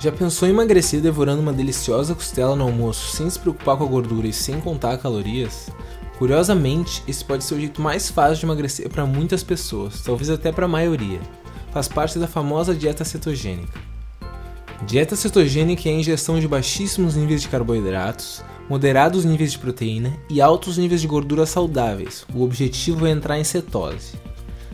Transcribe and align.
Já 0.00 0.12
pensou 0.12 0.46
em 0.46 0.52
emagrecer 0.52 1.00
devorando 1.00 1.42
uma 1.42 1.52
deliciosa 1.52 2.14
costela 2.14 2.54
no 2.54 2.62
almoço 2.62 3.16
sem 3.16 3.28
se 3.28 3.36
preocupar 3.36 3.76
com 3.76 3.82
a 3.82 3.88
gordura 3.88 4.28
e 4.28 4.32
sem 4.32 4.60
contar 4.60 4.96
calorias? 4.98 5.70
Curiosamente, 6.18 7.02
esse 7.08 7.24
pode 7.24 7.42
ser 7.42 7.54
o 7.54 7.60
jeito 7.60 7.82
mais 7.82 8.08
fácil 8.08 8.36
de 8.36 8.46
emagrecer 8.46 8.88
para 8.88 9.04
muitas 9.04 9.42
pessoas, 9.42 10.00
talvez 10.00 10.30
até 10.30 10.52
para 10.52 10.66
a 10.66 10.68
maioria. 10.68 11.20
Faz 11.72 11.88
parte 11.88 12.16
da 12.16 12.28
famosa 12.28 12.76
dieta 12.76 13.04
cetogênica. 13.04 13.80
Dieta 14.86 15.16
cetogênica 15.16 15.88
é 15.88 15.92
a 15.92 15.96
ingestão 15.96 16.38
de 16.38 16.46
baixíssimos 16.46 17.16
níveis 17.16 17.42
de 17.42 17.48
carboidratos, 17.48 18.44
moderados 18.68 19.24
níveis 19.24 19.50
de 19.50 19.58
proteína 19.58 20.16
e 20.30 20.40
altos 20.40 20.78
níveis 20.78 21.00
de 21.00 21.08
gorduras 21.08 21.50
saudáveis. 21.50 22.24
O 22.32 22.44
objetivo 22.44 23.04
é 23.04 23.10
entrar 23.10 23.36
em 23.36 23.44
cetose. 23.44 24.12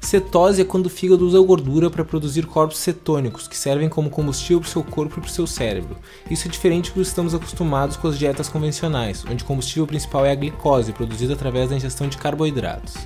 Cetose 0.00 0.62
é 0.62 0.64
quando 0.64 0.86
o 0.86 0.90
fígado 0.90 1.26
usa 1.26 1.40
gordura 1.40 1.90
para 1.90 2.04
produzir 2.04 2.46
corpos 2.46 2.78
cetônicos, 2.78 3.48
que 3.48 3.56
servem 3.56 3.88
como 3.88 4.08
combustível 4.08 4.60
para 4.60 4.68
o 4.68 4.70
seu 4.70 4.82
corpo 4.82 5.18
e 5.18 5.20
para 5.20 5.28
o 5.28 5.32
seu 5.32 5.46
cérebro. 5.46 5.96
Isso 6.30 6.46
é 6.46 6.50
diferente 6.50 6.90
do 6.90 6.94
que 6.94 7.00
estamos 7.00 7.34
acostumados 7.34 7.96
com 7.96 8.08
as 8.08 8.18
dietas 8.18 8.48
convencionais, 8.48 9.24
onde 9.30 9.44
o 9.44 9.46
combustível 9.46 9.86
principal 9.86 10.24
é 10.24 10.30
a 10.30 10.34
glicose, 10.34 10.92
produzida 10.92 11.34
através 11.34 11.70
da 11.70 11.76
ingestão 11.76 12.08
de 12.08 12.16
carboidratos. 12.16 12.96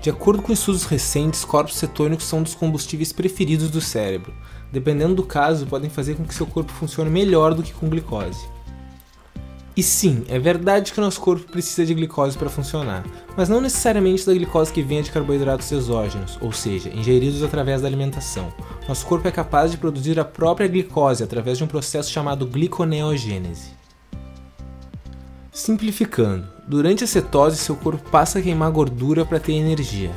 De 0.00 0.08
acordo 0.08 0.42
com 0.42 0.52
estudos 0.52 0.84
recentes, 0.84 1.44
corpos 1.44 1.76
cetônicos 1.76 2.24
são 2.24 2.42
dos 2.42 2.54
combustíveis 2.54 3.12
preferidos 3.12 3.68
do 3.68 3.82
cérebro. 3.82 4.32
Dependendo 4.72 5.14
do 5.14 5.22
caso, 5.22 5.66
podem 5.66 5.90
fazer 5.90 6.16
com 6.16 6.24
que 6.24 6.34
seu 6.34 6.46
corpo 6.46 6.72
funcione 6.72 7.10
melhor 7.10 7.54
do 7.54 7.62
que 7.62 7.74
com 7.74 7.90
glicose. 7.90 8.48
E 9.80 9.82
sim, 9.82 10.24
é 10.28 10.38
verdade 10.38 10.92
que 10.92 10.98
o 10.98 11.02
nosso 11.02 11.18
corpo 11.22 11.50
precisa 11.50 11.86
de 11.86 11.94
glicose 11.94 12.36
para 12.36 12.50
funcionar, 12.50 13.02
mas 13.34 13.48
não 13.48 13.62
necessariamente 13.62 14.26
da 14.26 14.34
glicose 14.34 14.70
que 14.70 14.82
venha 14.82 15.02
de 15.02 15.10
carboidratos 15.10 15.72
exógenos, 15.72 16.36
ou 16.42 16.52
seja, 16.52 16.90
ingeridos 16.90 17.42
através 17.42 17.80
da 17.80 17.88
alimentação. 17.88 18.52
Nosso 18.86 19.06
corpo 19.06 19.26
é 19.26 19.30
capaz 19.30 19.70
de 19.70 19.78
produzir 19.78 20.20
a 20.20 20.24
própria 20.26 20.68
glicose 20.68 21.24
através 21.24 21.56
de 21.56 21.64
um 21.64 21.66
processo 21.66 22.10
chamado 22.10 22.46
gliconeogênese. 22.46 23.70
Simplificando, 25.50 26.46
durante 26.68 27.04
a 27.04 27.06
cetose 27.06 27.56
seu 27.56 27.74
corpo 27.74 28.10
passa 28.10 28.38
a 28.38 28.42
queimar 28.42 28.70
gordura 28.70 29.24
para 29.24 29.40
ter 29.40 29.54
energia. 29.54 30.10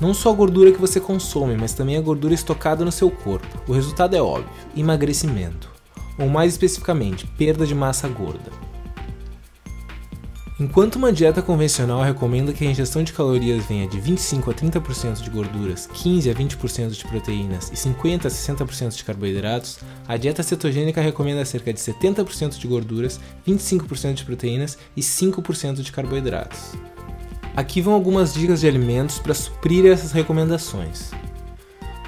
Não 0.00 0.14
só 0.14 0.30
a 0.30 0.36
gordura 0.36 0.70
que 0.70 0.80
você 0.80 1.00
consome, 1.00 1.56
mas 1.56 1.72
também 1.72 1.96
a 1.96 2.00
gordura 2.00 2.34
estocada 2.34 2.84
no 2.84 2.92
seu 2.92 3.10
corpo. 3.10 3.48
O 3.66 3.72
resultado 3.72 4.14
é 4.14 4.22
óbvio: 4.22 4.48
emagrecimento. 4.76 5.68
Ou 6.16 6.28
mais 6.28 6.52
especificamente, 6.52 7.26
perda 7.36 7.66
de 7.66 7.74
massa 7.74 8.06
gorda. 8.06 8.67
Enquanto 10.60 10.96
uma 10.96 11.12
dieta 11.12 11.40
convencional 11.40 12.02
recomenda 12.02 12.52
que 12.52 12.66
a 12.66 12.70
ingestão 12.70 13.04
de 13.04 13.12
calorias 13.12 13.64
venha 13.66 13.86
de 13.86 14.00
25 14.00 14.50
a 14.50 14.54
30% 14.54 15.22
de 15.22 15.30
gorduras, 15.30 15.86
15 15.86 16.28
a 16.28 16.34
20% 16.34 16.90
de 16.90 17.04
proteínas 17.04 17.70
e 17.72 17.76
50 17.76 18.26
a 18.26 18.30
60% 18.30 18.96
de 18.96 19.04
carboidratos, 19.04 19.78
a 20.08 20.16
dieta 20.16 20.42
cetogênica 20.42 21.00
recomenda 21.00 21.44
cerca 21.44 21.72
de 21.72 21.78
70% 21.78 22.58
de 22.58 22.66
gorduras, 22.66 23.20
25% 23.46 24.14
de 24.14 24.24
proteínas 24.24 24.76
e 24.96 25.00
5% 25.00 25.80
de 25.80 25.92
carboidratos. 25.92 26.72
Aqui 27.54 27.80
vão 27.80 27.94
algumas 27.94 28.34
dicas 28.34 28.60
de 28.60 28.66
alimentos 28.66 29.20
para 29.20 29.34
suprir 29.34 29.86
essas 29.86 30.10
recomendações. 30.10 31.12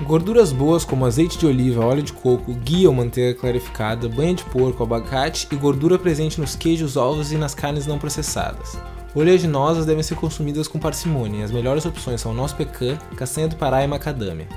Gorduras 0.02 0.50
boas 0.50 0.82
como 0.82 1.04
azeite 1.04 1.36
de 1.36 1.44
oliva, 1.44 1.84
óleo 1.84 2.02
de 2.02 2.14
coco, 2.14 2.54
ghee 2.54 2.86
ou 2.86 2.94
manteiga 2.94 3.38
clarificada, 3.38 4.08
banha 4.08 4.34
de 4.34 4.42
porco, 4.44 4.82
abacate 4.82 5.46
e 5.52 5.56
gordura 5.56 5.98
presente 5.98 6.40
nos 6.40 6.56
queijos, 6.56 6.96
ovos 6.96 7.32
e 7.32 7.36
nas 7.36 7.54
carnes 7.54 7.86
não 7.86 7.98
processadas. 7.98 8.78
Oleaginosas 9.14 9.84
devem 9.84 10.02
ser 10.02 10.14
consumidas 10.14 10.66
com 10.66 10.78
parcimônia 10.78 11.40
e 11.40 11.42
as 11.42 11.50
melhores 11.50 11.84
opções 11.84 12.22
são 12.22 12.32
noz 12.32 12.50
pecan, 12.50 12.96
castanha 13.14 13.48
do 13.48 13.56
Pará 13.56 13.84
e 13.84 13.86
macadâmia. 13.86 14.48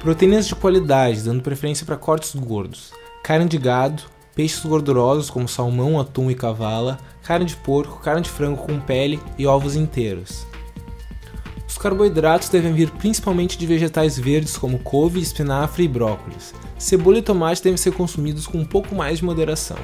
Proteínas 0.00 0.48
de 0.48 0.54
qualidade, 0.54 1.22
dando 1.22 1.42
preferência 1.42 1.84
para 1.84 1.98
cortes 1.98 2.34
gordos. 2.34 2.92
Carne 3.22 3.46
de 3.46 3.58
gado, 3.58 4.04
peixes 4.34 4.64
gordurosos 4.64 5.28
como 5.28 5.46
salmão, 5.46 6.00
atum 6.00 6.30
e 6.30 6.34
cavala, 6.34 6.98
carne 7.22 7.44
de 7.44 7.56
porco, 7.56 8.00
carne 8.00 8.22
de 8.22 8.30
frango 8.30 8.62
com 8.62 8.80
pele 8.80 9.20
e 9.36 9.46
ovos 9.46 9.76
inteiros 9.76 10.50
carboidratos 11.78 12.48
devem 12.48 12.72
vir 12.72 12.90
principalmente 12.90 13.58
de 13.58 13.66
vegetais 13.66 14.18
verdes 14.18 14.56
como 14.56 14.78
couve, 14.78 15.20
espinafre 15.20 15.84
e 15.84 15.88
brócolis. 15.88 16.54
Cebola 16.78 17.18
e 17.18 17.22
tomate 17.22 17.62
devem 17.62 17.76
ser 17.76 17.92
consumidos 17.92 18.46
com 18.46 18.58
um 18.58 18.64
pouco 18.64 18.94
mais 18.94 19.18
de 19.18 19.24
moderação. 19.24 19.76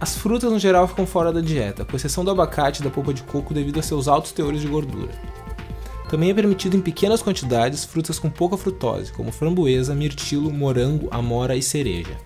As 0.00 0.16
frutas 0.16 0.50
no 0.50 0.58
geral 0.58 0.86
ficam 0.86 1.06
fora 1.06 1.32
da 1.32 1.40
dieta, 1.40 1.84
com 1.84 1.96
exceção 1.96 2.24
do 2.24 2.30
abacate 2.30 2.80
e 2.80 2.84
da 2.84 2.90
polpa 2.90 3.12
de 3.12 3.22
coco 3.22 3.52
devido 3.52 3.80
a 3.80 3.82
seus 3.82 4.06
altos 4.06 4.32
teores 4.32 4.60
de 4.60 4.68
gordura. 4.68 5.12
Também 6.08 6.30
é 6.30 6.34
permitido 6.34 6.76
em 6.76 6.80
pequenas 6.80 7.20
quantidades 7.20 7.84
frutas 7.84 8.18
com 8.18 8.30
pouca 8.30 8.56
frutose, 8.56 9.12
como 9.12 9.32
framboesa, 9.32 9.94
mirtilo, 9.94 10.50
morango, 10.50 11.08
amora 11.10 11.56
e 11.56 11.62
cereja. 11.62 12.16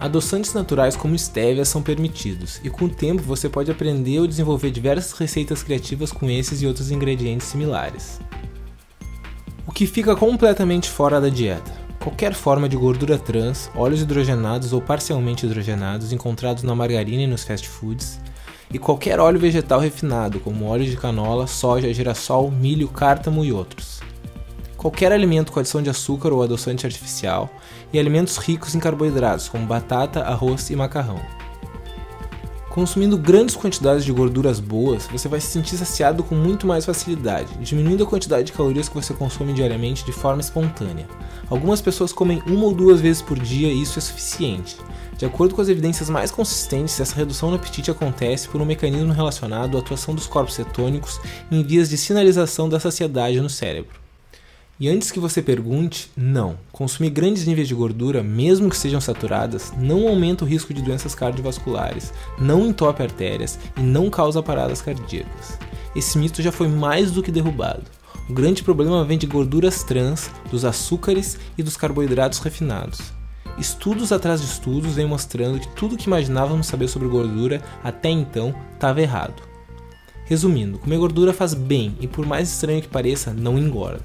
Adoçantes 0.00 0.54
naturais 0.54 0.96
como 0.96 1.14
stevia 1.18 1.62
são 1.62 1.82
permitidos, 1.82 2.58
e 2.64 2.70
com 2.70 2.86
o 2.86 2.88
tempo 2.88 3.22
você 3.22 3.50
pode 3.50 3.70
aprender 3.70 4.18
ou 4.18 4.26
desenvolver 4.26 4.70
diversas 4.70 5.12
receitas 5.12 5.62
criativas 5.62 6.10
com 6.10 6.30
esses 6.30 6.62
e 6.62 6.66
outros 6.66 6.90
ingredientes 6.90 7.46
similares. 7.46 8.18
O 9.66 9.72
que 9.72 9.86
fica 9.86 10.16
completamente 10.16 10.88
fora 10.88 11.20
da 11.20 11.28
dieta: 11.28 11.70
qualquer 12.02 12.32
forma 12.32 12.66
de 12.66 12.78
gordura 12.78 13.18
trans, 13.18 13.70
óleos 13.74 14.00
hidrogenados 14.00 14.72
ou 14.72 14.80
parcialmente 14.80 15.44
hidrogenados 15.44 16.14
encontrados 16.14 16.62
na 16.62 16.74
margarina 16.74 17.24
e 17.24 17.26
nos 17.26 17.44
fast 17.44 17.68
foods, 17.68 18.18
e 18.72 18.78
qualquer 18.78 19.20
óleo 19.20 19.38
vegetal 19.38 19.80
refinado, 19.80 20.40
como 20.40 20.64
óleo 20.64 20.86
de 20.86 20.96
canola, 20.96 21.46
soja, 21.46 21.92
girassol, 21.92 22.50
milho, 22.50 22.88
cártamo 22.88 23.44
e 23.44 23.52
outros 23.52 23.99
qualquer 24.80 25.12
alimento 25.12 25.52
com 25.52 25.60
adição 25.60 25.82
de 25.82 25.90
açúcar 25.90 26.32
ou 26.32 26.42
adoçante 26.42 26.86
artificial 26.86 27.50
e 27.92 27.98
alimentos 27.98 28.38
ricos 28.38 28.74
em 28.74 28.80
carboidratos, 28.80 29.46
como 29.46 29.66
batata, 29.66 30.20
arroz 30.20 30.70
e 30.70 30.74
macarrão. 30.76 31.20
Consumindo 32.70 33.18
grandes 33.18 33.54
quantidades 33.54 34.06
de 34.06 34.12
gorduras 34.12 34.58
boas, 34.58 35.06
você 35.08 35.28
vai 35.28 35.38
se 35.38 35.48
sentir 35.48 35.76
saciado 35.76 36.24
com 36.24 36.34
muito 36.34 36.66
mais 36.66 36.86
facilidade, 36.86 37.58
diminuindo 37.58 38.04
a 38.04 38.06
quantidade 38.06 38.44
de 38.44 38.52
calorias 38.52 38.88
que 38.88 38.94
você 38.94 39.12
consome 39.12 39.52
diariamente 39.52 40.02
de 40.02 40.12
forma 40.12 40.40
espontânea. 40.40 41.06
Algumas 41.50 41.82
pessoas 41.82 42.10
comem 42.10 42.42
uma 42.46 42.64
ou 42.64 42.72
duas 42.72 43.02
vezes 43.02 43.20
por 43.20 43.38
dia 43.38 43.68
e 43.68 43.82
isso 43.82 43.98
é 43.98 44.02
suficiente. 44.02 44.78
De 45.18 45.26
acordo 45.26 45.54
com 45.54 45.60
as 45.60 45.68
evidências 45.68 46.08
mais 46.08 46.30
consistentes, 46.30 46.98
essa 46.98 47.16
redução 47.16 47.50
no 47.50 47.56
apetite 47.56 47.90
acontece 47.90 48.48
por 48.48 48.62
um 48.62 48.64
mecanismo 48.64 49.12
relacionado 49.12 49.76
à 49.76 49.80
atuação 49.80 50.14
dos 50.14 50.26
corpos 50.26 50.54
cetônicos 50.54 51.20
em 51.50 51.62
vias 51.62 51.90
de 51.90 51.98
sinalização 51.98 52.66
da 52.66 52.80
saciedade 52.80 53.42
no 53.42 53.50
cérebro. 53.50 53.99
E 54.80 54.88
antes 54.88 55.10
que 55.10 55.20
você 55.20 55.42
pergunte, 55.42 56.10
não. 56.16 56.56
Consumir 56.72 57.10
grandes 57.10 57.46
níveis 57.46 57.68
de 57.68 57.74
gordura, 57.74 58.22
mesmo 58.22 58.70
que 58.70 58.76
sejam 58.78 58.98
saturadas, 58.98 59.74
não 59.76 60.08
aumenta 60.08 60.42
o 60.42 60.48
risco 60.48 60.72
de 60.72 60.80
doenças 60.80 61.14
cardiovasculares, 61.14 62.14
não 62.38 62.66
entope 62.66 63.02
artérias 63.02 63.58
e 63.76 63.82
não 63.82 64.08
causa 64.08 64.42
paradas 64.42 64.80
cardíacas. 64.80 65.58
Esse 65.94 66.16
mito 66.16 66.40
já 66.40 66.50
foi 66.50 66.66
mais 66.66 67.10
do 67.10 67.22
que 67.22 67.30
derrubado. 67.30 67.82
O 68.26 68.32
grande 68.32 68.62
problema 68.62 69.04
vem 69.04 69.18
de 69.18 69.26
gorduras 69.26 69.84
trans, 69.84 70.30
dos 70.50 70.64
açúcares 70.64 71.38
e 71.58 71.62
dos 71.62 71.76
carboidratos 71.76 72.38
refinados. 72.38 73.12
Estudos 73.58 74.12
atrás 74.12 74.40
de 74.40 74.46
estudos 74.46 74.94
vêm 74.94 75.06
mostrando 75.06 75.60
que 75.60 75.68
tudo 75.76 75.98
que 75.98 76.06
imaginávamos 76.06 76.66
saber 76.66 76.88
sobre 76.88 77.06
gordura 77.06 77.62
até 77.84 78.08
então 78.08 78.54
estava 78.72 79.02
errado. 79.02 79.42
Resumindo, 80.24 80.78
comer 80.78 80.96
gordura 80.96 81.34
faz 81.34 81.52
bem 81.52 81.98
e, 82.00 82.06
por 82.06 82.24
mais 82.24 82.50
estranho 82.50 82.80
que 82.80 82.88
pareça, 82.88 83.34
não 83.34 83.58
engorda. 83.58 84.00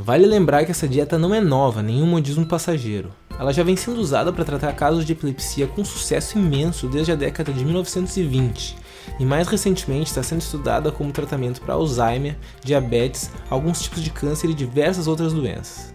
Vale 0.00 0.26
lembrar 0.26 0.64
que 0.64 0.70
essa 0.70 0.86
dieta 0.86 1.18
não 1.18 1.34
é 1.34 1.40
nova, 1.40 1.82
nenhum 1.82 2.06
modismo 2.06 2.46
passageiro. 2.46 3.10
Ela 3.36 3.52
já 3.52 3.64
vem 3.64 3.74
sendo 3.74 4.00
usada 4.00 4.32
para 4.32 4.44
tratar 4.44 4.72
casos 4.72 5.04
de 5.04 5.12
epilepsia 5.12 5.66
com 5.66 5.84
sucesso 5.84 6.38
imenso 6.38 6.86
desde 6.86 7.10
a 7.10 7.16
década 7.16 7.52
de 7.52 7.64
1920 7.64 8.76
e 9.18 9.24
mais 9.24 9.48
recentemente 9.48 10.10
está 10.10 10.22
sendo 10.22 10.40
estudada 10.40 10.92
como 10.92 11.10
tratamento 11.10 11.60
para 11.60 11.74
Alzheimer, 11.74 12.38
diabetes, 12.62 13.28
alguns 13.50 13.82
tipos 13.82 14.00
de 14.00 14.10
câncer 14.10 14.48
e 14.48 14.54
diversas 14.54 15.08
outras 15.08 15.32
doenças. 15.32 15.92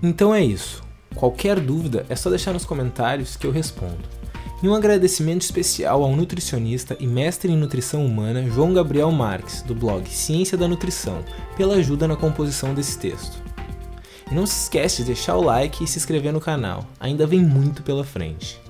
Então 0.00 0.32
é 0.32 0.44
isso. 0.44 0.84
Qualquer 1.16 1.58
dúvida 1.58 2.06
é 2.08 2.14
só 2.14 2.30
deixar 2.30 2.52
nos 2.52 2.64
comentários 2.64 3.34
que 3.34 3.48
eu 3.48 3.50
respondo. 3.50 4.21
E 4.62 4.68
um 4.68 4.74
agradecimento 4.76 5.42
especial 5.42 6.04
ao 6.04 6.14
nutricionista 6.14 6.96
e 7.00 7.06
mestre 7.06 7.50
em 7.50 7.56
nutrição 7.56 8.06
humana 8.06 8.48
João 8.48 8.72
Gabriel 8.72 9.10
Marques, 9.10 9.60
do 9.62 9.74
blog 9.74 10.08
Ciência 10.08 10.56
da 10.56 10.68
Nutrição, 10.68 11.24
pela 11.56 11.74
ajuda 11.74 12.06
na 12.06 12.14
composição 12.14 12.72
desse 12.72 12.96
texto. 12.96 13.42
E 14.30 14.34
não 14.34 14.46
se 14.46 14.62
esquece 14.62 14.98
de 14.98 15.06
deixar 15.06 15.34
o 15.34 15.42
like 15.42 15.82
e 15.82 15.88
se 15.88 15.98
inscrever 15.98 16.32
no 16.32 16.40
canal, 16.40 16.86
ainda 17.00 17.26
vem 17.26 17.40
muito 17.40 17.82
pela 17.82 18.04
frente. 18.04 18.61